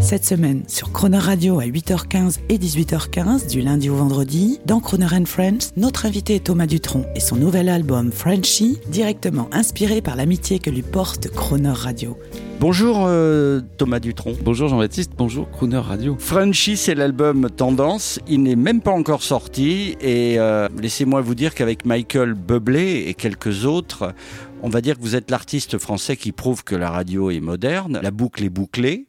Cette 0.00 0.24
semaine, 0.24 0.62
sur 0.68 0.92
Croner 0.92 1.18
Radio 1.18 1.60
à 1.60 1.64
8h15 1.64 2.38
et 2.48 2.58
18h15, 2.58 3.50
du 3.50 3.60
lundi 3.60 3.90
au 3.90 3.96
vendredi, 3.96 4.60
dans 4.66 4.80
Croner 4.80 5.08
and 5.12 5.26
Friends, 5.26 5.72
notre 5.76 6.06
invité 6.06 6.36
est 6.36 6.44
Thomas 6.44 6.66
Dutronc 6.66 7.06
et 7.14 7.20
son 7.20 7.36
nouvel 7.36 7.68
album 7.68 8.12
Frenchy, 8.12 8.78
directement 8.88 9.48
inspiré 9.52 10.02
par 10.02 10.16
l'amitié 10.16 10.58
que 10.58 10.70
lui 10.70 10.82
porte 10.82 11.28
Croner 11.28 11.72
Radio. 11.72 12.18
Bonjour 12.60 13.04
euh, 13.06 13.60
Thomas 13.76 13.98
Dutronc. 13.98 14.34
Bonjour 14.42 14.68
Jean-Baptiste, 14.68 15.12
bonjour 15.18 15.50
Crooner 15.50 15.78
Radio. 15.78 16.16
Frenchy, 16.18 16.76
c'est 16.76 16.94
l'album 16.94 17.50
Tendance. 17.50 18.20
Il 18.28 18.42
n'est 18.42 18.56
même 18.56 18.80
pas 18.80 18.92
encore 18.92 19.22
sorti 19.22 19.96
et 20.00 20.38
euh, 20.38 20.68
laissez-moi 20.80 21.20
vous 21.20 21.34
dire 21.34 21.54
qu'avec 21.54 21.84
Michael 21.84 22.34
Bublé 22.34 23.04
et 23.06 23.14
quelques 23.14 23.66
autres, 23.66 24.14
on 24.62 24.70
va 24.70 24.80
dire 24.80 24.96
que 24.96 25.02
vous 25.02 25.16
êtes 25.16 25.30
l'artiste 25.30 25.76
français 25.76 26.16
qui 26.16 26.32
prouve 26.32 26.64
que 26.64 26.74
la 26.74 26.90
radio 26.90 27.30
est 27.30 27.40
moderne, 27.40 28.00
la 28.02 28.10
boucle 28.10 28.44
est 28.44 28.50
bouclée. 28.50 29.06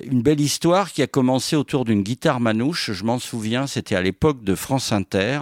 Une 0.00 0.22
belle 0.22 0.40
histoire 0.40 0.90
qui 0.90 1.02
a 1.02 1.06
commencé 1.06 1.54
autour 1.54 1.84
d'une 1.84 2.02
guitare 2.02 2.40
manouche, 2.40 2.92
je 2.92 3.04
m'en 3.04 3.18
souviens, 3.18 3.66
c'était 3.66 3.94
à 3.94 4.00
l'époque 4.00 4.42
de 4.42 4.54
France 4.54 4.90
Inter. 4.90 5.40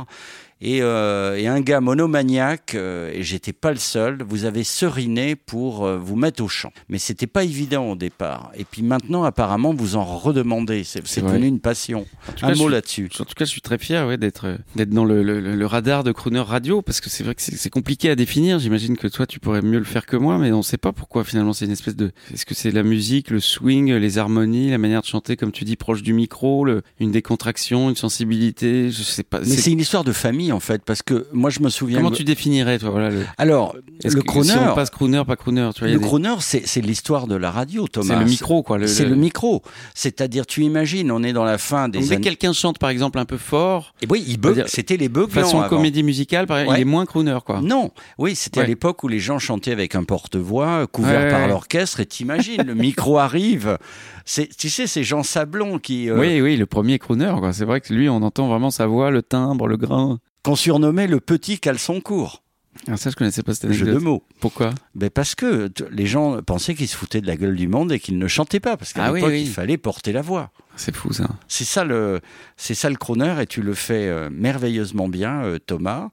Et, 0.62 0.83
euh, 0.83 1.36
et, 1.36 1.47
un 1.47 1.61
gars 1.61 1.80
monomaniaque, 1.80 2.75
euh, 2.75 3.11
et 3.14 3.22
j'étais 3.22 3.55
pas 3.55 3.70
le 3.70 3.78
seul, 3.78 4.22
vous 4.22 4.44
avez 4.44 4.62
seriné 4.62 5.34
pour 5.34 5.86
euh, 5.86 5.97
vous 5.97 6.17
mettre 6.17 6.42
au 6.42 6.48
chant. 6.48 6.72
Mais 6.91 6.98
c'était 6.98 7.27
pas 7.27 7.44
évident 7.44 7.91
au 7.91 7.97
départ. 7.97 8.50
Et 8.55 8.64
puis 8.64 8.83
maintenant, 8.83 9.25
apparemment, 9.25 9.72
vous 9.72 9.97
en 9.97 10.05
redemandez. 10.05 10.84
C'est 10.84 11.22
devenu 11.22 11.47
une 11.47 11.61
passion. 11.61 12.06
Un 12.42 12.55
mot 12.56 12.69
là-dessus. 12.69 13.08
En 13.20 13.25
tout 13.25 13.34
cas, 13.34 13.47
je 13.47 13.50
suis 13.50 13.62
très 13.62 13.78
fier 13.78 14.06
ouais, 14.06 14.19
d'être 14.19 14.58
d'être 14.77 14.91
dans 14.91 15.05
le, 15.05 15.22
le, 15.22 15.41
le, 15.41 15.67
radar 15.67 16.05
de 16.05 16.12
Crooner 16.12 16.41
Radio, 16.41 16.83
parce 16.83 17.00
que 17.00 17.08
c'est 17.08 17.24
vrai 17.24 17.34
que 17.34 17.42
c'est 17.42 17.70
compliqué 17.70 18.11
à 18.11 18.14
définir. 18.14 18.58
J'imagine 18.58 18.98
que 18.98 19.08
toi, 19.08 19.27
tu 19.27 19.41
pourrais 19.41 19.62
mieux 19.62 19.78
le 19.78 19.84
faire 19.84 20.05
que 20.05 20.17
moi, 20.17 20.36
mais 20.36 20.52
on 20.52 20.62
sait 20.62 20.78
pas 20.78 20.92
pourquoi 20.92 21.24
finalement 21.24 21.52
c'est 21.52 21.64
une 21.64 21.70
espèce 21.70 21.97
de... 21.97 22.12
Est-ce 22.34 22.45
que 22.45 22.55
c'est 22.55 22.70
la 22.70 22.83
musique, 22.83 23.30
le 23.30 23.41
swing, 23.41 23.92
les 23.92 24.19
harmonies, 24.19 24.70
la 24.70 24.78
manière 24.78 25.00
de 25.00 25.06
chanter, 25.06 25.36
comme 25.36 25.52
tu 25.52 25.64
dis, 25.64 25.77
proche 25.77 26.02
du 26.02 26.12
micro, 26.12 26.64
le, 26.64 26.83
une 26.98 27.12
décontraction, 27.12 27.89
une 27.89 27.97
sensibilité, 27.97 28.91
je 28.91 29.02
sais 29.02 29.22
pas. 29.22 29.41
Mais 29.41 29.47
c'est 29.47 29.72
une 29.72 29.80
histoire 29.80 30.05
de 30.05 30.12
famille 30.12 30.49
en 30.52 30.60
fait, 30.60 30.82
parce 30.84 31.02
que 31.02 31.26
moi 31.32 31.50
je 31.50 31.60
me 31.60 31.68
souviens. 31.68 31.98
Comment 31.98 32.10
tu 32.10 32.24
définirais 32.24 32.78
toi 32.78 32.90
voilà, 32.90 33.10
le... 33.10 33.24
Alors, 33.38 33.74
le 34.04 34.22
crooner. 34.22 34.50
Si 34.50 34.58
on 34.58 34.74
passe 34.74 34.90
crooner, 34.90 35.22
pas 35.26 35.36
crooner, 35.36 35.70
tu 35.74 35.80
vois. 35.80 35.92
Le 35.92 35.98
des... 35.98 36.04
crooner, 36.04 36.34
c'est 36.40 36.80
l'histoire 36.80 37.26
de 37.26 37.36
la 37.36 37.50
radio, 37.50 37.88
Thomas. 37.88 38.14
C'est 38.14 38.20
le 38.20 38.24
micro, 38.24 38.62
quoi. 38.62 38.86
C'est 38.86 39.04
le... 39.04 39.10
le... 39.10 39.16
micro. 39.16 39.62
C'est-à-dire, 39.94 40.46
tu 40.46 40.62
imagines, 40.62 41.10
on 41.10 41.22
est 41.22 41.32
dans 41.32 41.44
la 41.44 41.58
fin 41.58 41.88
des. 41.88 42.00
Donc, 42.00 42.08
dès 42.08 42.16
que 42.16 42.22
quelqu'un 42.22 42.52
chante, 42.52 42.78
par 42.78 42.90
exemple, 42.90 43.18
un 43.18 43.24
peu 43.24 43.36
fort. 43.36 43.94
Et 44.02 44.06
oui, 44.08 44.24
il 44.26 44.38
bug. 44.38 44.64
C'était 44.66 44.96
les 44.96 45.08
bugs. 45.08 45.28
Façon 45.28 45.62
comédie 45.68 46.02
musicale, 46.02 46.46
par 46.46 46.58
exemple, 46.58 46.74
ouais. 46.74 46.80
il 46.80 46.82
est 46.82 46.90
moins 46.90 47.06
crooner, 47.06 47.38
quoi. 47.44 47.60
Non, 47.60 47.90
oui, 48.18 48.34
c'était 48.34 48.60
ouais. 48.60 48.64
à 48.64 48.68
l'époque 48.68 49.02
où 49.04 49.08
les 49.08 49.20
gens 49.20 49.38
chantaient 49.38 49.72
avec 49.72 49.94
un 49.94 50.04
porte-voix 50.04 50.86
couvert 50.86 51.22
ouais, 51.22 51.30
par 51.30 51.48
l'orchestre, 51.48 52.00
et 52.00 52.06
t'imagines, 52.06 52.62
le 52.62 52.74
micro 52.74 53.18
arrive. 53.18 53.78
Tu 54.24 54.70
sais, 54.70 54.86
c'est 54.86 55.04
Jean 55.04 55.22
Sablon 55.22 55.78
qui. 55.78 56.08
Euh... 56.08 56.18
Oui, 56.18 56.40
oui, 56.40 56.56
le 56.56 56.66
premier 56.66 56.98
crooner, 56.98 57.34
quoi. 57.38 57.52
C'est 57.52 57.64
vrai 57.64 57.80
que 57.80 57.92
lui, 57.92 58.08
on 58.08 58.22
entend 58.22 58.48
vraiment 58.48 58.70
sa 58.70 58.86
voix, 58.86 59.10
le 59.10 59.22
timbre, 59.22 59.66
le 59.66 59.76
grain 59.76 60.18
qu'on 60.42 60.56
surnommait 60.56 61.06
le 61.06 61.20
petit 61.20 61.58
caleçon 61.58 62.00
court. 62.00 62.42
Ah, 62.88 62.96
ça, 62.96 63.10
je 63.10 63.16
connaissais 63.16 63.42
pas 63.42 63.52
cette 63.52 63.73
Jeu 63.73 63.86
de 63.86 63.98
mots. 63.98 64.23
Pourquoi? 64.39 64.70
Ben 64.95 65.11
Parce 65.11 65.34
que 65.34 65.70
les 65.90 66.06
gens 66.06 66.40
pensaient 66.40 66.74
qu'il 66.74 66.89
se 66.89 66.96
foutait 66.96 67.20
de 67.20 67.27
la 67.27 67.36
gueule 67.36 67.56
du 67.56 67.68
monde 67.68 67.92
et 67.92 67.98
qu'il 67.98 68.17
ne 68.17 68.28
chantait 68.28 68.61
pas. 68.61 68.77
Parce 68.77 68.92
qu'à 68.92 69.05
ah, 69.05 69.12
l'époque, 69.12 69.30
oui, 69.30 69.36
oui. 69.36 69.42
il 69.42 69.51
fallait 69.51 69.77
porter 69.77 70.12
la 70.12 70.23
voix. 70.23 70.51
C'est 70.77 70.95
fou, 70.95 71.12
ça. 71.12 71.28
C'est 71.48 71.64
ça 71.64 71.84
le, 71.84 72.20
c'est 72.56 72.74
ça 72.74 72.89
le 72.89 72.96
crooner 72.96 73.34
et 73.40 73.46
tu 73.46 73.61
le 73.61 73.74
fais 73.74 74.06
euh, 74.06 74.30
merveilleusement 74.30 75.08
bien, 75.08 75.42
euh, 75.42 75.58
Thomas. 75.58 76.11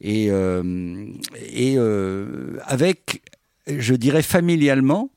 Et, 0.00 0.28
euh, 0.30 1.06
et 1.52 1.76
avec, 2.66 3.22
je 3.66 3.94
dirais 3.94 4.22
familialement, 4.22 5.10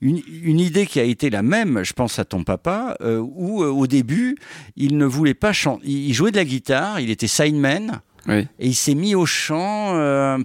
une, 0.00 0.20
une, 0.42 0.60
idée 0.60 0.86
qui 0.86 1.00
a 1.00 1.04
été 1.04 1.30
la 1.30 1.42
même, 1.42 1.82
je 1.82 1.92
pense 1.92 2.18
à 2.18 2.24
ton 2.24 2.44
papa, 2.44 2.96
euh, 3.00 3.18
où 3.18 3.62
euh, 3.62 3.68
au 3.68 3.86
début, 3.86 4.36
il 4.76 4.98
ne 4.98 5.06
voulait 5.06 5.34
pas 5.34 5.52
chanter. 5.52 5.88
Il 5.88 6.12
jouait 6.12 6.30
de 6.30 6.36
la 6.36 6.44
guitare, 6.44 7.00
il 7.00 7.10
était 7.10 7.26
sideman. 7.26 8.00
Oui. 8.28 8.46
Et 8.58 8.68
il 8.68 8.74
s'est 8.74 8.94
mis 8.94 9.14
au 9.14 9.26
chant. 9.26 9.96
Euh, 9.96 10.38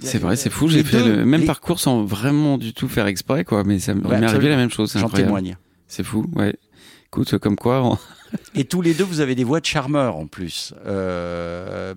c'est 0.00 0.18
vrai, 0.18 0.36
c'est 0.36 0.50
fou. 0.50 0.68
J'ai 0.68 0.84
fait 0.84 1.02
deux, 1.02 1.16
le 1.16 1.24
même 1.24 1.42
les... 1.42 1.46
parcours 1.46 1.80
sans 1.80 2.04
vraiment 2.04 2.58
du 2.58 2.72
tout 2.72 2.88
faire 2.88 3.06
exprès, 3.06 3.44
quoi. 3.44 3.64
Mais 3.64 3.78
ça 3.78 3.94
m'est 3.94 4.06
ouais, 4.06 4.22
arrivé 4.22 4.48
la 4.48 4.56
même 4.56 4.70
chose. 4.70 4.92
J'en 4.96 5.08
témoigne. 5.08 5.56
C'est 5.88 6.04
fou, 6.04 6.26
ouais. 6.34 6.54
Écoute, 7.06 7.38
comme 7.38 7.56
quoi. 7.56 7.82
On... 7.84 7.98
Et 8.54 8.64
tous 8.64 8.82
les 8.82 8.94
deux, 8.94 9.04
vous 9.04 9.20
avez 9.20 9.34
des 9.34 9.44
voix 9.44 9.60
de 9.60 9.66
charmeurs 9.66 10.16
en 10.16 10.26
plus. 10.26 10.74
Euh, 10.86 11.94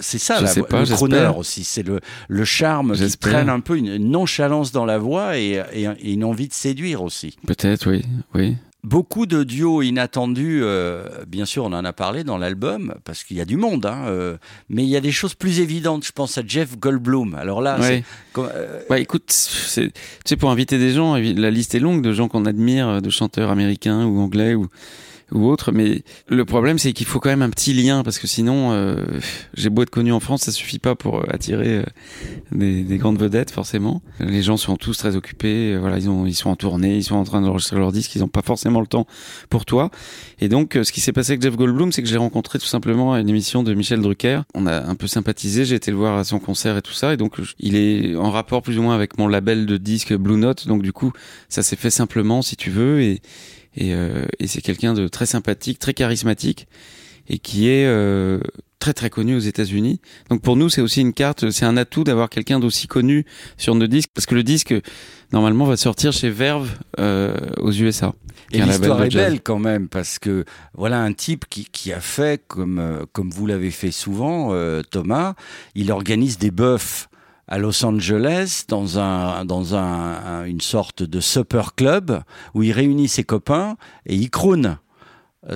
c'est 0.00 0.18
ça, 0.18 0.38
je 0.38 0.44
la, 0.44 0.46
sais 0.48 0.62
pas, 0.62 0.80
le 0.80 0.86
crooner 0.86 1.30
aussi. 1.36 1.64
C'est 1.64 1.82
le, 1.82 2.00
le 2.28 2.44
charme 2.44 2.94
qui 2.94 3.18
traîne 3.18 3.48
un 3.48 3.60
peu, 3.60 3.76
une 3.76 3.98
nonchalance 3.98 4.70
dans 4.70 4.84
la 4.84 4.98
voix 4.98 5.38
et, 5.38 5.62
et, 5.72 5.84
et 5.84 6.12
une 6.12 6.24
envie 6.24 6.46
de 6.46 6.54
séduire 6.54 7.02
aussi. 7.02 7.36
Peut-être, 7.46 7.90
oui, 7.90 8.04
oui. 8.34 8.56
Beaucoup 8.82 9.26
de 9.26 9.44
duos 9.44 9.82
inattendus, 9.82 10.60
euh, 10.62 11.06
bien 11.26 11.44
sûr, 11.44 11.64
on 11.64 11.72
en 11.72 11.84
a 11.84 11.92
parlé 11.92 12.24
dans 12.24 12.38
l'album, 12.38 12.94
parce 13.04 13.24
qu'il 13.24 13.36
y 13.36 13.40
a 13.42 13.44
du 13.44 13.58
monde, 13.58 13.84
hein, 13.84 14.06
euh, 14.06 14.38
mais 14.70 14.84
il 14.84 14.88
y 14.88 14.96
a 14.96 15.02
des 15.02 15.12
choses 15.12 15.34
plus 15.34 15.60
évidentes. 15.60 16.04
Je 16.04 16.12
pense 16.12 16.38
à 16.38 16.42
Jeff 16.46 16.78
Goldblum. 16.78 17.34
Alors 17.34 17.60
là, 17.60 17.78
ouais. 17.78 18.02
c'est. 18.34 18.40
Euh... 18.40 18.80
Bah, 18.88 18.98
écoute, 18.98 19.26
tu 19.26 19.92
sais, 20.24 20.36
pour 20.38 20.50
inviter 20.50 20.78
des 20.78 20.92
gens, 20.92 21.16
la 21.16 21.50
liste 21.50 21.74
est 21.74 21.78
longue 21.78 22.00
de 22.00 22.14
gens 22.14 22.28
qu'on 22.28 22.46
admire, 22.46 23.02
de 23.02 23.10
chanteurs 23.10 23.50
américains 23.50 24.06
ou 24.06 24.18
anglais 24.18 24.54
ou 24.54 24.68
ou 25.32 25.46
autre. 25.48 25.72
Mais 25.72 26.02
le 26.28 26.44
problème, 26.44 26.78
c'est 26.78 26.92
qu'il 26.92 27.06
faut 27.06 27.20
quand 27.20 27.30
même 27.30 27.42
un 27.42 27.50
petit 27.50 27.72
lien 27.72 28.02
parce 28.02 28.18
que 28.18 28.26
sinon, 28.26 28.72
euh, 28.72 28.96
j'ai 29.54 29.70
beau 29.70 29.82
être 29.82 29.90
connu 29.90 30.12
en 30.12 30.20
France, 30.20 30.42
ça 30.42 30.52
suffit 30.52 30.78
pas 30.78 30.94
pour 30.94 31.24
attirer 31.32 31.78
euh, 31.78 31.84
des, 32.52 32.82
des, 32.82 32.98
grandes 32.98 33.18
vedettes 33.18 33.50
forcément. 33.50 34.02
Les 34.18 34.42
gens 34.42 34.56
sont 34.56 34.76
tous 34.76 34.96
très 34.96 35.16
occupés. 35.16 35.76
Voilà, 35.76 35.98
ils 35.98 36.08
ont, 36.08 36.26
ils 36.26 36.34
sont 36.34 36.50
en 36.50 36.56
tournée, 36.56 36.96
ils 36.96 37.04
sont 37.04 37.16
en 37.16 37.24
train 37.24 37.40
d'enregistrer 37.40 37.78
leur 37.78 37.92
disque, 37.92 38.14
ils 38.14 38.20
n'ont 38.20 38.28
pas 38.28 38.42
forcément 38.42 38.80
le 38.80 38.86
temps 38.86 39.06
pour 39.48 39.64
toi. 39.64 39.90
Et 40.40 40.48
donc, 40.48 40.78
ce 40.82 40.92
qui 40.92 41.00
s'est 41.00 41.12
passé 41.12 41.32
avec 41.32 41.42
Jeff 41.42 41.56
Goldblum, 41.56 41.92
c'est 41.92 42.02
que 42.02 42.08
j'ai 42.08 42.16
rencontré 42.16 42.58
tout 42.58 42.66
simplement 42.66 43.12
à 43.12 43.20
une 43.20 43.28
émission 43.28 43.62
de 43.62 43.74
Michel 43.74 44.00
Drucker. 44.00 44.42
On 44.54 44.66
a 44.66 44.86
un 44.86 44.94
peu 44.94 45.06
sympathisé. 45.06 45.64
J'ai 45.64 45.76
été 45.76 45.90
le 45.90 45.96
voir 45.96 46.16
à 46.16 46.24
son 46.24 46.38
concert 46.38 46.76
et 46.76 46.82
tout 46.82 46.92
ça. 46.92 47.12
Et 47.12 47.16
donc, 47.16 47.36
il 47.58 47.76
est 47.76 48.16
en 48.16 48.30
rapport 48.30 48.62
plus 48.62 48.78
ou 48.78 48.82
moins 48.82 48.94
avec 48.94 49.18
mon 49.18 49.28
label 49.28 49.66
de 49.66 49.76
disque 49.76 50.14
Blue 50.14 50.36
Note. 50.36 50.66
Donc, 50.66 50.82
du 50.82 50.92
coup, 50.92 51.12
ça 51.48 51.62
s'est 51.62 51.76
fait 51.76 51.90
simplement, 51.90 52.42
si 52.42 52.56
tu 52.56 52.70
veux. 52.70 53.00
Et 53.02 53.20
et, 53.76 53.94
euh, 53.94 54.26
et 54.38 54.46
c'est 54.46 54.60
quelqu'un 54.60 54.94
de 54.94 55.08
très 55.08 55.26
sympathique, 55.26 55.78
très 55.78 55.94
charismatique 55.94 56.66
et 57.28 57.38
qui 57.38 57.68
est 57.68 57.86
euh, 57.86 58.40
très 58.80 58.94
très 58.94 59.10
connu 59.10 59.36
aux 59.36 59.40
États-Unis. 59.40 60.00
Donc 60.30 60.42
pour 60.42 60.56
nous, 60.56 60.68
c'est 60.68 60.80
aussi 60.80 61.02
une 61.02 61.12
carte, 61.12 61.50
c'est 61.50 61.66
un 61.66 61.76
atout 61.76 62.02
d'avoir 62.02 62.30
quelqu'un 62.30 62.58
d'aussi 62.58 62.88
connu 62.88 63.24
sur 63.56 63.74
nos 63.74 63.86
disques 63.86 64.10
parce 64.14 64.26
que 64.26 64.34
le 64.34 64.42
disque 64.42 64.74
normalement 65.32 65.66
va 65.66 65.76
sortir 65.76 66.12
chez 66.12 66.30
Verve 66.30 66.70
euh, 66.98 67.36
aux 67.58 67.70
USA. 67.70 68.14
Et 68.52 68.60
l'histoire 68.60 69.04
est 69.04 69.14
belle 69.14 69.42
quand 69.42 69.58
même 69.58 69.88
parce 69.88 70.18
que 70.18 70.44
voilà 70.74 71.00
un 71.00 71.12
type 71.12 71.44
qui, 71.48 71.66
qui 71.70 71.92
a 71.92 72.00
fait 72.00 72.42
comme 72.48 72.78
euh, 72.78 73.04
comme 73.12 73.30
vous 73.30 73.46
l'avez 73.46 73.70
fait 73.70 73.92
souvent, 73.92 74.48
euh, 74.52 74.82
Thomas. 74.82 75.34
Il 75.74 75.92
organise 75.92 76.38
des 76.38 76.50
bœufs 76.50 77.09
à 77.50 77.58
Los 77.58 77.84
Angeles 77.84 78.64
dans 78.68 78.98
un 78.98 79.44
dans 79.44 79.74
un, 79.74 79.80
un, 79.80 80.44
une 80.44 80.60
sorte 80.60 81.02
de 81.02 81.20
supper 81.20 81.74
club 81.76 82.22
où 82.54 82.62
il 82.62 82.72
réunit 82.72 83.08
ses 83.08 83.24
copains 83.24 83.76
et 84.06 84.14
il 84.14 84.30
croune. 84.30 84.78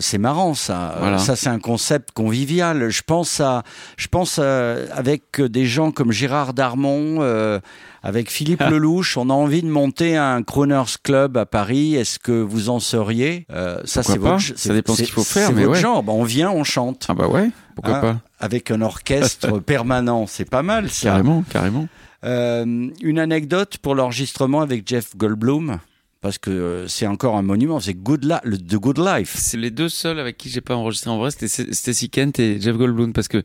C'est 0.01 0.17
marrant 0.19 0.55
ça. 0.55 0.97
Voilà. 0.99 1.19
Ça 1.19 1.37
c'est 1.37 1.51
un 1.51 1.59
concept 1.59 2.13
convivial. 2.13 2.89
Je 2.89 3.03
pense 3.03 3.39
à 3.41 3.63
je 3.99 4.09
pense 4.09 4.39
à, 4.39 4.77
avec 4.95 5.41
des 5.43 5.67
gens 5.67 5.91
comme 5.91 6.11
Gérard 6.11 6.55
Darmon 6.55 7.19
euh, 7.21 7.61
avec 8.03 8.31
Philippe. 8.31 8.63
Lelouch, 8.71 9.19
on 9.19 9.29
a 9.29 9.35
envie 9.35 9.61
de 9.63 9.69
monter 9.69 10.17
un 10.17 10.43
Crooners 10.43 10.97
Club 11.03 11.37
à 11.37 11.45
Paris. 11.45 11.97
Est-ce 11.97 12.19
que 12.19 12.33
vous 12.33 12.71
en 12.71 12.81
seriez? 12.81 13.47
Euh, 13.53 13.79
Ça, 13.85 14.03
c'est 14.03 14.17
votre, 14.17 14.41
Ça 14.57 14.73
dépend 14.73 14.95
ce 14.95 15.03
qu'il 15.03 15.13
faut 15.13 15.23
faire, 15.23 15.53
mais 15.53 15.63
votre 15.65 15.75
ouais. 15.75 15.81
genre. 15.81 16.03
Bah, 16.03 16.13
on 16.15 16.25
vient, 16.25 16.51
on 16.51 16.65
chante. 16.65 17.05
Ah 17.11 17.15
bah 17.15 17.29
ouais, 17.29 17.51
pourquoi 17.75 17.97
Hein, 17.99 18.01
pas? 18.01 18.17
Avec 18.41 18.71
un 18.71 18.81
orchestre 18.81 19.59
permanent, 19.67 20.27
c'est 20.27 20.49
pas 20.49 20.63
mal 20.63 20.89
ça. 20.89 21.11
Carrément, 21.11 21.43
carrément. 21.51 21.89
Euh, 22.25 22.89
une 23.03 23.19
anecdote 23.19 23.77
pour 23.83 23.95
l'enregistrement 23.95 24.63
avec 24.63 24.89
Jeff 24.89 25.15
Goldblum, 25.15 25.79
parce 26.25 26.39
que 26.39 26.51
euh, 26.51 26.89
c'est 26.89 27.07
encore 27.07 27.37
un 27.37 27.43
monument, 27.43 27.79
c'est 27.81 27.95
Good 27.95 28.25
La- 28.25 28.41
le 28.45 28.59
The 28.59 28.77
Good 28.77 28.99
Life. 28.99 29.35
C'est 29.39 29.59
les 29.59 29.71
deux 29.71 29.89
seuls 29.91 30.19
avec 30.19 30.37
qui 30.39 30.49
j'ai 30.49 30.61
pas 30.63 30.75
enregistré 30.75 31.11
en 31.11 31.19
vrai, 31.19 31.31
c'était 31.31 31.49
Stacy 31.73 32.09
Kent 32.11 32.41
et 32.41 32.61
Jeff 32.61 32.77
Goldblum 32.77 33.13
parce 33.13 33.29
que 33.29 33.43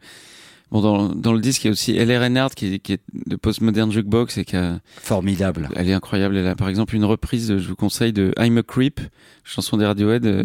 bon 0.71 0.81
dans, 0.81 1.09
dans 1.09 1.33
le 1.33 1.41
disque 1.41 1.65
il 1.65 1.67
y 1.67 1.69
a 1.69 1.71
aussi 1.71 1.95
L.R. 1.97 2.21
Reinhardt 2.21 2.55
qui, 2.55 2.73
est- 2.75 2.79
qui 2.79 2.93
est 2.93 3.01
de 3.27 3.35
Postmodern 3.35 3.91
Jukebox 3.91 4.37
et 4.37 4.45
qui 4.45 4.55
a, 4.55 4.79
Formidable. 5.01 5.67
elle 5.75 5.89
est 5.89 5.93
incroyable. 5.93 6.37
Elle 6.37 6.47
a 6.47 6.55
par 6.55 6.69
exemple 6.69 6.95
une 6.95 7.05
reprise, 7.05 7.57
je 7.57 7.67
vous 7.67 7.75
conseille 7.75 8.13
de 8.13 8.33
I'm 8.39 8.57
a 8.57 8.63
Creep, 8.63 9.01
chanson 9.43 9.75
des 9.77 9.85
Radiohead. 9.85 10.25
euh, 10.25 10.43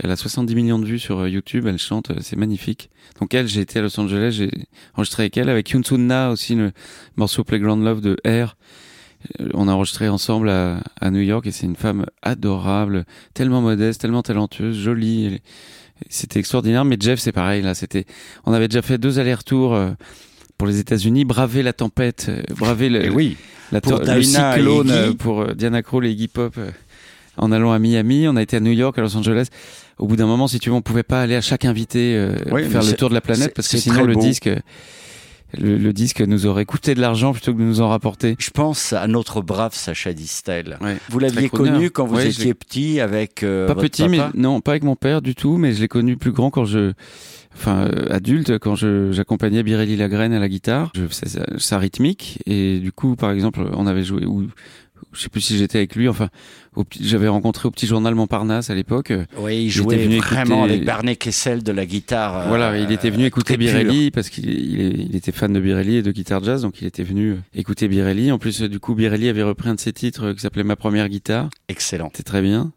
Elle 0.00 0.12
a 0.12 0.16
70 0.16 0.54
millions 0.54 0.78
de 0.78 0.86
vues 0.86 1.00
sur 1.00 1.18
euh, 1.18 1.28
YouTube, 1.28 1.66
elle 1.66 1.78
chante, 1.78 2.12
c'est 2.20 2.36
magnifique. 2.36 2.88
Donc 3.20 3.34
elle, 3.34 3.48
j'ai 3.48 3.62
été 3.62 3.80
à 3.80 3.82
Los 3.82 3.98
Angeles, 3.98 4.30
j'ai 4.30 4.50
enregistré 4.94 5.24
avec 5.24 5.36
elle, 5.36 5.48
avec 5.48 5.68
Yoon 5.70 5.82
Sun 5.82 6.06
Na 6.06 6.30
aussi, 6.30 6.54
le 6.54 6.70
morceau 7.16 7.42
Playground 7.42 7.82
Love 7.84 8.00
de 8.00 8.16
Air. 8.22 8.56
Euh, 9.40 9.48
On 9.54 9.68
a 9.68 9.72
enregistré 9.72 10.08
ensemble 10.08 10.48
à, 10.50 10.80
à 11.00 11.10
New 11.10 11.20
York 11.20 11.46
et 11.46 11.52
c'est 11.52 11.66
une 11.66 11.76
femme 11.76 12.06
adorable, 12.22 13.04
tellement 13.34 13.60
modeste, 13.60 14.00
tellement 14.00 14.22
talentueuse, 14.22 14.78
jolie. 14.78 15.40
C'était 16.08 16.38
extraordinaire. 16.38 16.84
Mais 16.84 16.96
Jeff, 16.98 17.18
c'est 17.18 17.32
pareil. 17.32 17.62
Là, 17.62 17.74
c'était. 17.74 18.04
On 18.46 18.52
avait 18.52 18.68
déjà 18.68 18.82
fait 18.82 18.98
deux 18.98 19.18
allers-retours 19.18 19.74
euh, 19.74 19.90
pour 20.56 20.68
les 20.68 20.78
États-Unis, 20.78 21.24
braver 21.24 21.62
la 21.62 21.72
tempête, 21.72 22.26
euh, 22.28 22.42
braver 22.56 22.88
le, 22.88 23.04
Et 23.06 23.10
oui, 23.10 23.36
la 23.72 23.80
Pour 23.80 23.98
le 23.98 24.22
cyclone 24.22 25.14
pour 25.16 25.54
Diana 25.54 25.82
Krall 25.82 26.06
et 26.06 26.10
Iggy 26.10 26.28
Pop 26.28 26.56
en 27.38 27.52
allant 27.52 27.72
à 27.72 27.78
Miami. 27.78 28.28
On 28.28 28.36
a 28.36 28.42
été 28.42 28.56
à 28.56 28.60
New 28.60 28.72
York, 28.72 28.98
à 28.98 29.02
Los 29.02 29.16
Angeles. 29.16 29.48
Au 29.98 30.06
bout 30.06 30.16
d'un 30.16 30.26
moment, 30.26 30.46
si 30.46 30.58
tu 30.58 30.70
veux, 30.70 30.76
on 30.76 30.82
pouvait 30.82 31.02
pas 31.02 31.22
aller 31.22 31.36
à 31.36 31.40
chaque 31.40 31.64
invité 31.64 32.14
euh, 32.16 32.34
Oui, 32.50 32.64
faire 32.68 32.82
le 32.82 32.92
tour 32.92 33.08
de 33.08 33.14
la 33.14 33.20
planète 33.20 33.54
parce 33.54 33.68
que 33.68 33.78
sinon 33.78 34.04
le 34.04 34.16
disque, 34.16 34.50
le, 35.56 35.78
le 35.78 35.92
disque 35.92 36.20
nous 36.20 36.46
aurait 36.46 36.64
coûté 36.66 36.94
de 36.94 37.00
l'argent 37.00 37.32
plutôt 37.32 37.52
que 37.54 37.58
de 37.58 37.64
nous 37.64 37.80
en 37.80 37.88
rapporter. 37.88 38.36
je 38.38 38.50
pense 38.50 38.92
à 38.92 39.06
notre 39.06 39.40
brave 39.40 39.74
Sacha 39.74 40.12
Distel. 40.12 40.76
Ouais. 40.80 40.96
Vous 41.08 41.18
l'aviez 41.18 41.48
connu 41.48 41.90
quand 41.90 42.06
vous 42.06 42.16
Ouais, 42.16 42.28
étiez 42.28 42.54
petit 42.54 43.00
avec 43.00 43.42
euh, 43.42 43.66
pas 43.66 43.74
votre 43.74 43.88
petit, 43.88 44.02
papa 44.02 44.30
mais 44.34 44.40
non, 44.40 44.60
pas 44.60 44.72
avec 44.72 44.84
mon 44.84 44.96
père 44.96 45.22
du 45.22 45.34
tout, 45.34 45.56
mais 45.56 45.72
je 45.72 45.80
l'ai 45.80 45.88
connu 45.88 46.16
plus 46.16 46.32
grand 46.32 46.50
quand 46.50 46.64
je, 46.64 46.92
enfin 47.54 47.86
euh, 47.86 48.06
adulte, 48.10 48.58
quand 48.58 48.74
je 48.74 49.10
j'accompagnais 49.12 49.62
Birelli 49.62 49.96
Lagraine 49.96 50.32
à 50.32 50.38
la 50.38 50.48
guitare. 50.48 50.90
Je 50.94 51.06
faisais 51.06 51.28
sa, 51.28 51.46
sa 51.58 51.78
rythmique 51.78 52.40
et 52.46 52.78
du 52.78 52.92
coup, 52.92 53.16
par 53.16 53.30
exemple, 53.30 53.60
on 53.72 53.86
avait 53.86 54.04
joué 54.04 54.26
ou 54.26 54.48
je 55.12 55.20
sais 55.20 55.28
plus 55.28 55.40
si 55.40 55.56
j'étais 55.58 55.78
avec 55.78 55.94
lui. 55.96 56.08
Enfin, 56.08 56.28
j'avais 57.00 57.28
rencontré 57.28 57.66
au 57.68 57.70
petit 57.70 57.86
journal 57.86 58.14
Montparnasse 58.14 58.70
à 58.70 58.74
l'époque. 58.74 59.12
Oui, 59.38 59.64
il 59.64 59.70
jouait 59.70 60.06
vraiment 60.06 60.64
écouter- 60.64 60.72
avec 60.74 60.84
Barney 60.84 61.16
Kessel 61.16 61.62
de 61.62 61.72
la 61.72 61.86
guitare. 61.86 62.38
euh, 62.40 62.48
Voilà, 62.48 62.78
il 62.78 62.90
était 62.92 63.10
venu 63.10 63.24
écouter 63.24 63.54
très 63.56 63.64
pure. 63.64 63.72
Birelli 63.80 64.10
parce 64.10 64.28
qu'il 64.28 64.48
il, 64.48 65.16
était 65.16 65.32
fan 65.32 65.52
de 65.52 65.60
Birelli 65.60 65.96
et 65.96 66.02
de 66.02 66.12
guitare 66.12 66.42
jazz, 66.44 66.62
donc 66.62 66.80
il 66.80 66.86
était 66.86 67.02
venu 67.04 67.32
euh, 67.32 67.36
écouter 67.54 67.88
Birelli. 67.88 68.30
En 68.32 68.38
plus, 68.38 68.62
euh, 68.62 68.68
du 68.68 68.80
coup, 68.80 68.94
Birelli 68.94 69.28
avait 69.28 69.42
repris 69.42 69.68
un 69.68 69.74
de 69.74 69.80
ses 69.80 69.92
titres 69.92 70.26
euh, 70.26 70.34
qui 70.34 70.40
s'appelait 70.40 70.64
Ma 70.64 70.76
première 70.76 71.08
guitare. 71.08 71.48
Excellent. 71.68 72.10
C'était 72.12 72.22
très 72.24 72.42
bien. 72.42 72.72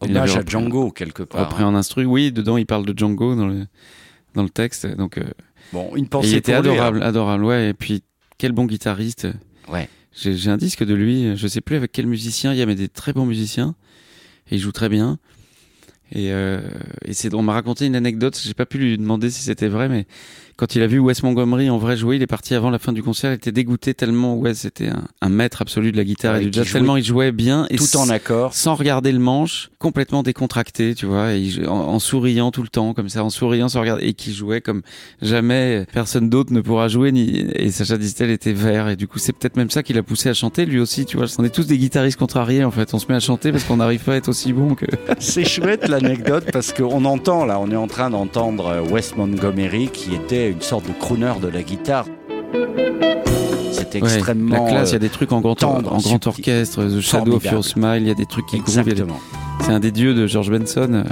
Hommage 0.00 0.36
à 0.36 0.42
Django 0.44 0.90
quelque 0.90 1.22
part. 1.22 1.48
Repris 1.48 1.62
en 1.62 1.74
instru. 1.74 2.04
Oui, 2.04 2.32
dedans, 2.32 2.56
il 2.56 2.66
parle 2.66 2.84
de 2.84 2.98
Django 2.98 3.36
dans 3.36 3.46
le 3.46 3.66
dans 4.34 4.42
le 4.42 4.48
texte. 4.48 4.86
Donc, 4.96 5.18
euh, 5.18 5.22
Bon, 5.72 5.90
une 5.94 6.04
et 6.04 6.08
pensée 6.08 6.30
il 6.30 6.36
était 6.36 6.52
lui, 6.52 6.58
adorable, 6.58 7.02
adorable. 7.02 7.44
Ouais. 7.44 7.68
Et 7.70 7.74
puis, 7.74 8.02
quel 8.38 8.52
bon 8.52 8.64
guitariste. 8.66 9.28
Ouais. 9.68 9.88
J'ai 10.14 10.50
un 10.50 10.56
disque 10.56 10.84
de 10.84 10.94
lui. 10.94 11.36
Je 11.36 11.46
sais 11.46 11.60
plus 11.60 11.76
avec 11.76 11.92
quel 11.92 12.06
musicien. 12.06 12.52
Il 12.52 12.58
y 12.58 12.62
avait 12.62 12.74
des 12.74 12.88
très 12.88 13.12
bons 13.12 13.26
musiciens 13.26 13.74
et 14.50 14.56
il 14.56 14.58
joue 14.60 14.72
très 14.72 14.88
bien. 14.88 15.18
Et, 16.12 16.32
euh, 16.32 16.60
et 17.04 17.12
c'est, 17.12 17.34
on 17.34 17.42
m'a 17.42 17.52
raconté 17.52 17.86
une 17.86 17.96
anecdote. 17.96 18.38
J'ai 18.42 18.54
pas 18.54 18.66
pu 18.66 18.78
lui 18.78 18.98
demander 18.98 19.30
si 19.30 19.42
c'était 19.42 19.68
vrai, 19.68 19.88
mais 19.88 20.06
quand 20.56 20.74
il 20.76 20.82
a 20.82 20.86
vu 20.86 20.98
Wes 20.98 21.22
Montgomery 21.22 21.70
en 21.70 21.78
vrai 21.78 21.96
jouer, 21.96 22.16
il 22.16 22.22
est 22.22 22.26
parti 22.26 22.54
avant 22.54 22.70
la 22.70 22.78
fin 22.78 22.92
du 22.92 23.02
concert. 23.02 23.32
Il 23.32 23.36
était 23.36 23.52
dégoûté 23.52 23.94
tellement 23.94 24.34
Wes 24.36 24.64
était 24.64 24.88
un, 24.88 25.04
un 25.20 25.28
maître 25.28 25.62
absolu 25.62 25.92
de 25.92 25.96
la 25.96 26.04
guitare 26.04 26.34
Ouais, 26.34 26.42
et 26.42 26.46
du 26.46 26.52
jazz. 26.52 26.70
Tellement 26.72 26.96
il 26.96 27.04
jouait 27.04 27.32
bien 27.32 27.66
et 27.70 27.76
Tout 27.76 27.96
en 27.96 28.08
accord. 28.08 28.54
sans 28.54 28.74
regarder 28.74 29.12
le 29.12 29.18
manche, 29.18 29.70
complètement 29.78 30.22
décontracté, 30.22 30.94
tu 30.94 31.06
vois, 31.06 31.32
et 31.34 31.40
il- 31.40 31.68
en, 31.68 31.74
en 31.74 31.98
souriant 31.98 32.50
tout 32.50 32.62
le 32.62 32.68
temps, 32.68 32.94
comme 32.94 33.08
ça, 33.08 33.22
en 33.24 33.30
souriant 33.30 33.68
sans 33.68 33.80
regarder, 33.80 34.06
et 34.06 34.14
qui 34.14 34.32
jouait 34.32 34.60
comme 34.60 34.82
jamais 35.22 35.86
personne 35.92 36.28
d'autre 36.30 36.52
ne 36.52 36.60
pourra 36.60 36.88
jouer, 36.88 37.12
ni, 37.12 37.46
et 37.54 37.70
Sacha 37.70 37.96
Distel 37.96 38.30
était 38.30 38.52
vert, 38.52 38.88
et 38.88 38.96
du 38.96 39.06
coup, 39.08 39.18
c'est 39.18 39.32
peut-être 39.32 39.56
même 39.56 39.70
ça 39.70 39.82
qui 39.82 39.92
l'a 39.92 40.02
poussé 40.02 40.28
à 40.28 40.34
chanter, 40.34 40.66
lui 40.66 40.78
aussi, 40.80 41.04
tu 41.06 41.16
vois. 41.16 41.26
On 41.38 41.44
est 41.44 41.54
tous 41.54 41.66
des 41.66 41.78
guitaristes 41.78 42.18
contrariés, 42.18 42.64
en 42.64 42.70
fait. 42.70 42.92
On 42.94 42.98
se 42.98 43.06
met 43.08 43.14
à 43.14 43.20
chanter 43.20 43.52
parce 43.52 43.64
qu'on 43.64 43.76
n'arrive 43.78 44.00
pas 44.00 44.12
à 44.14 44.16
être 44.16 44.28
aussi 44.28 44.52
bon 44.52 44.74
que. 44.74 44.86
C'est 45.18 45.44
chouette 45.44 45.88
l'anecdote 45.88 46.44
parce 46.52 46.72
qu'on 46.72 47.04
entend 47.04 47.44
là, 47.44 47.58
on 47.60 47.70
est 47.70 47.76
en 47.76 47.86
train 47.86 48.10
d'entendre 48.10 48.82
Wes 48.90 49.16
Montgomery 49.16 49.88
qui 49.92 50.14
était 50.14 50.43
une 50.50 50.62
sorte 50.62 50.86
de 50.86 50.92
crooner 50.92 51.32
de 51.42 51.48
la 51.48 51.62
guitare. 51.62 52.06
C'était 53.72 54.00
Ouais, 54.02 54.12
extrêmement 54.14 54.64
la 54.64 54.70
classe, 54.70 54.90
il 54.90 54.94
y 54.94 54.96
a 54.96 55.00
des 55.00 55.08
trucs 55.08 55.32
en 55.32 55.40
grand, 55.40 55.54
tendre, 55.54 55.92
en 55.92 55.98
grand 55.98 56.00
subtil. 56.00 56.28
orchestre, 56.28 56.84
The 56.84 57.00
Shadow 57.00 57.36
of. 57.36 57.44
Your 57.44 57.64
Smile, 57.64 58.02
il 58.02 58.08
y 58.08 58.10
a 58.10 58.14
des 58.14 58.26
trucs 58.26 58.46
qui 58.46 58.56
des- 58.56 58.62
exactement. 58.62 59.18
C'est 59.60 59.72
un 59.72 59.80
des 59.80 59.90
dieux 59.92 60.14
de 60.14 60.26
George 60.26 60.50
Benson, 60.50 60.88
euh, 60.92 61.04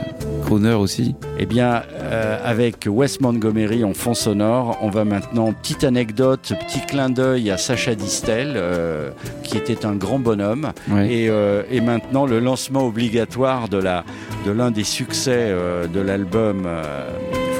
crooner 0.45 0.73
aussi. 0.75 1.15
Eh 1.39 1.47
bien, 1.47 1.83
euh, 2.01 2.39
avec 2.45 2.87
Wes 2.87 3.21
Montgomery 3.21 3.85
en 3.85 3.95
fond 3.95 4.15
sonore, 4.15 4.79
on 4.83 4.91
va 4.91 5.05
maintenant, 5.05 5.53
petite 5.53 5.85
anecdote, 5.85 6.53
petit 6.67 6.81
clin 6.87 7.09
d'œil 7.09 7.51
à 7.51 7.57
Sacha 7.57 7.95
Distel, 7.95 8.53
euh, 8.57 9.11
qui 9.43 9.57
était 9.57 9.87
un 9.87 9.95
grand 9.95 10.19
bonhomme. 10.19 10.73
Ouais. 10.91 11.13
Et, 11.13 11.29
euh, 11.31 11.63
et 11.71 11.81
maintenant, 11.81 12.27
le 12.27 12.41
lancement 12.41 12.85
obligatoire 12.87 13.69
de 13.69 13.79
l'un 14.51 14.71
des 14.71 14.85
succès 14.85 15.55
de 15.93 16.01
l'album 16.01 16.67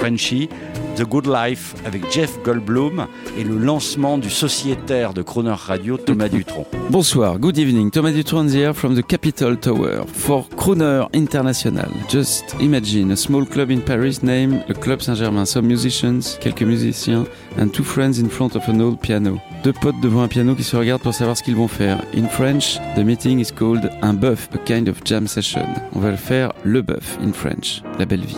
Frenchy, 0.01 0.49
The 0.97 1.05
Good 1.05 1.27
Life, 1.27 1.75
avec 1.87 2.03
Jeff 2.11 2.39
Goldblum, 2.45 3.07
et 3.39 3.45
le 3.45 3.57
lancement 3.57 4.19
du 4.19 4.29
sociétaire 4.29 5.15
de 5.15 5.23
Croner 5.23 5.55
Radio, 5.57 5.97
Thomas 5.97 6.29
Dutronc. 6.29 6.67
Bonsoir, 6.91 7.39
good 7.39 7.57
evening. 7.57 7.91
Thomas 7.91 8.13
Dutronc 8.13 8.49
here 8.51 8.75
from 8.75 8.95
the 8.95 9.03
Capitol 9.03 9.57
Tower 9.57 10.05
for 10.07 10.47
Crooner 10.57 11.09
International. 11.15 11.89
Just 12.11 12.55
imagine 12.61 13.11
a 13.11 13.17
small 13.17 13.47
club 13.47 13.71
in 13.71 13.81
Paris 13.81 14.23
named 14.23 14.63
le 14.69 14.75
Club 14.75 15.01
Saint-Germain. 15.01 15.47
Some 15.47 15.67
musicians, 15.67 16.39
quelques 16.41 16.63
musiciens, 16.63 17.25
and 17.59 17.69
two 17.69 17.85
friends 17.85 18.19
in 18.19 18.29
front 18.29 18.55
of 18.55 18.69
an 18.69 18.81
old 18.81 19.01
piano. 19.01 19.39
Deux 19.65 19.73
potes 19.73 20.01
devant 20.03 20.23
un 20.23 20.29
piano 20.29 20.55
qui 20.55 20.63
se 20.63 20.77
regardent 20.77 21.03
pour 21.03 21.15
savoir 21.15 21.37
ce 21.37 21.43
qu'ils 21.43 21.57
vont 21.57 21.69
faire. 21.69 21.99
In 22.15 22.29
French, 22.29 22.79
the 22.97 23.05
meeting 23.05 23.41
is 23.41 23.51
called 23.51 23.91
un 24.03 24.13
buff, 24.13 24.49
a 24.55 24.59
kind 24.59 24.89
of 24.89 25.03
jam 25.05 25.27
session. 25.27 25.67
On 25.95 26.01
va 26.01 26.11
le 26.11 26.17
faire 26.17 26.53
le 26.65 26.83
buff 26.83 27.19
in 27.23 27.33
French, 27.33 27.83
la 27.99 28.05
belle 28.05 28.25
vie. 28.27 28.37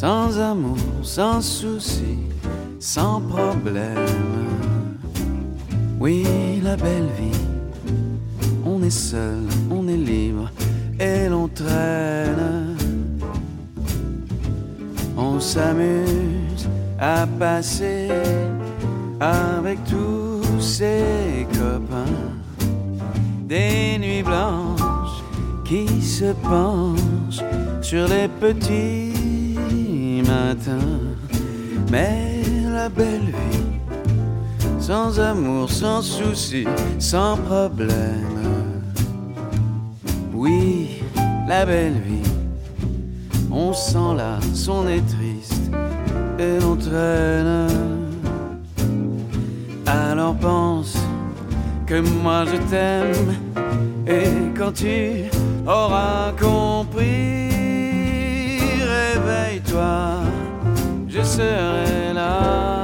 Sans 0.00 0.38
amour, 0.38 0.78
sans 1.02 1.42
souci, 1.42 2.16
sans 2.78 3.20
problème. 3.20 3.98
Oui, 6.00 6.24
la 6.64 6.74
belle 6.74 7.10
vie. 7.18 7.44
On 8.64 8.82
est 8.82 8.88
seul, 8.88 9.42
on 9.70 9.86
est 9.88 9.98
libre 9.98 10.50
et 10.98 11.28
l'on 11.28 11.48
traîne. 11.48 12.78
On 15.18 15.38
s'amuse 15.38 16.66
à 16.98 17.26
passer 17.38 18.08
avec 19.20 19.84
tous 19.84 20.62
ses 20.62 21.46
copains 21.52 22.16
des 23.42 23.98
nuits 23.98 24.22
blanches 24.22 25.22
qui 25.62 26.00
se 26.00 26.32
penchent 26.32 27.44
sur 27.82 28.08
les 28.08 28.28
petits 28.28 29.39
Mais 31.90 32.42
la 32.72 32.88
belle 32.88 33.26
vie 33.26 33.70
sans 34.78 35.20
amour, 35.20 35.70
sans 35.70 36.02
souci, 36.02 36.66
sans 36.98 37.36
problème. 37.36 38.80
Oui, 40.34 41.02
la 41.46 41.64
belle 41.66 42.00
vie, 42.06 42.30
on 43.52 43.72
s'en 43.72 44.14
lasse, 44.14 44.68
on 44.68 44.88
est 44.88 45.06
triste 45.06 45.70
et 46.38 46.58
l'on 46.60 46.76
traîne. 46.76 47.68
Alors 49.86 50.34
pense 50.36 50.96
que 51.86 52.00
moi 52.22 52.44
je 52.46 52.56
t'aime 52.70 53.34
et 54.06 54.58
quand 54.58 54.72
tu 54.72 55.24
auras 55.66 56.32
compris, 56.32 57.49
réveille-toi, 59.70 60.22
je 61.08 61.22
serai 61.22 62.12
là 62.14 62.79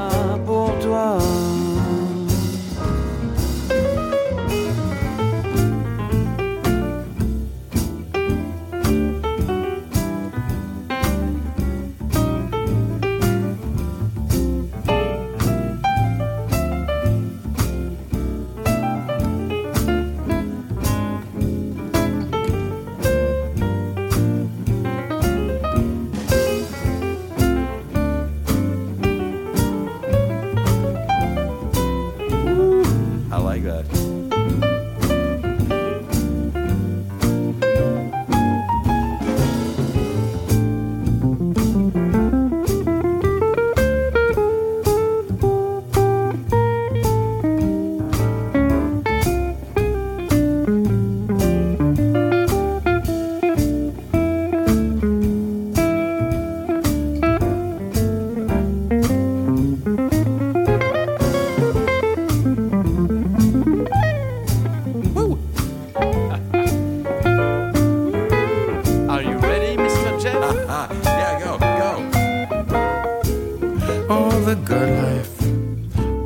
All 74.09 74.31
the 74.41 74.55
good 74.55 74.89
life 75.03 75.37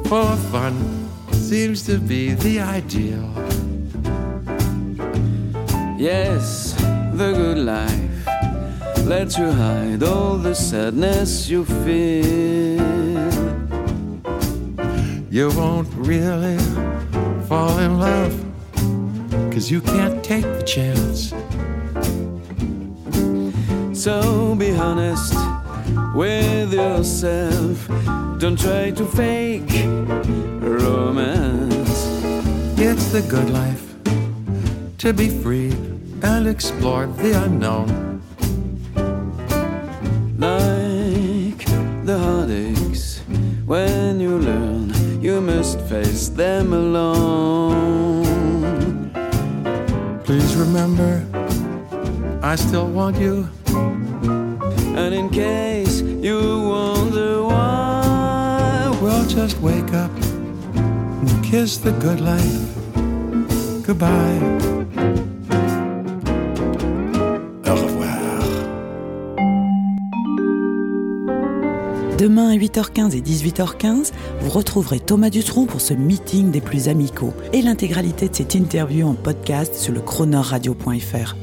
for 0.07 0.37
fun 0.53 1.09
seems 1.33 1.87
to 1.87 1.97
be 1.97 2.35
the 2.35 2.61
ideal. 2.61 3.27
Yes, 5.97 6.75
the 7.15 7.33
good 7.33 7.57
life 7.57 8.27
lets 9.07 9.39
you 9.39 9.51
hide 9.51 10.03
all 10.03 10.37
the 10.37 10.55
sadness 10.55 11.49
you 11.49 11.65
feel. 11.65 12.85
You 15.31 15.51
won't 15.57 15.89
really 15.95 16.59
fall 17.49 17.79
in 17.79 17.99
love, 17.99 18.35
cause 19.51 19.71
you 19.71 19.81
can't 19.81 20.23
take 20.23 20.45
the 20.45 20.65
chance. 20.67 21.33
So 23.99 24.55
be 24.55 24.71
honest 24.73 25.60
with 26.14 26.73
yourself. 26.75 27.88
Don't 28.38 28.59
try 28.59 28.90
to 28.90 29.05
fake 29.05 29.71
romance. 30.61 32.07
It's 32.79 33.12
the 33.12 33.23
good 33.29 33.50
life 33.50 33.95
to 34.99 35.12
be 35.12 35.29
free 35.29 35.73
and 36.23 36.47
explore 36.49 37.07
the 37.07 37.43
unknown. 37.45 38.23
Like 40.38 41.64
the 42.05 42.19
heartaches, 42.19 43.21
when 43.67 44.21
you 44.21 44.38
learn, 44.38 44.93
you 45.23 45.40
must 45.40 45.81
face 45.83 46.29
them 46.29 46.73
alone. 46.73 48.25
Please 50.25 50.57
remember, 50.57 51.25
I 52.43 52.57
still 52.57 52.88
want 52.88 53.17
you. 53.19 53.49
And 54.97 55.14
in 55.14 55.29
case 55.31 55.70
kiss 61.50 61.78
the 61.78 61.90
good 61.99 62.21
life 62.21 62.80
goodbye. 63.83 64.09
Au 67.66 67.75
revoir. 67.75 68.19
Demain 72.19 72.50
à 72.50 72.57
8h15 72.57 73.16
et 73.16 73.21
18h15, 73.21 74.12
vous 74.42 74.50
retrouverez 74.50 75.00
Thomas 75.00 75.30
Dutronc 75.30 75.66
pour 75.66 75.80
ce 75.80 75.92
meeting 75.92 76.52
des 76.52 76.61
plus 76.61 76.88
amicaux 76.88 77.35
et 77.52 77.62
l'intégralité 77.62 78.28
de 78.28 78.35
cette 78.37 78.54
interview 78.54 79.09
en 79.09 79.14
podcast 79.14 79.75
sur 79.75 79.92
le 79.92 80.00
chroneurradio.fr. 80.00 81.35